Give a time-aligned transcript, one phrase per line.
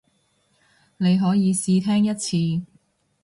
[0.97, 2.65] 你可以試聽一次